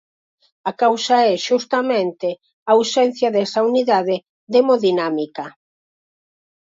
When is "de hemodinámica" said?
4.51-5.45